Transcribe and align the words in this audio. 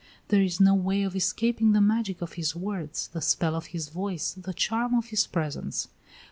There 0.29 0.41
is 0.41 0.59
no 0.59 0.73
way 0.73 1.03
of 1.03 1.15
escaping 1.15 1.73
the 1.73 1.79
magic 1.79 2.23
of 2.23 2.33
his 2.33 2.55
words, 2.55 3.09
the 3.09 3.21
spell 3.21 3.55
of 3.55 3.67
his 3.67 3.89
voice, 3.89 4.33
the 4.33 4.51
charm 4.51 4.95
of 4.95 5.09
his 5.09 5.27
presence. 5.27 5.89